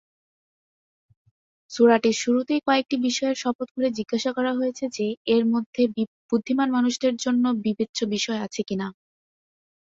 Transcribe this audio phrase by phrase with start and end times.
[1.71, 5.81] সূরাটির শুরুতেই কয়েকটি বিষয়ের শপথ করে জিজ্ঞাসা করা হয়েছে যে, এর মধ্যে
[6.29, 8.87] বুদ্ধিমান মানুষদের জন্য বিবেচ্য বিষয় আছে কিনা।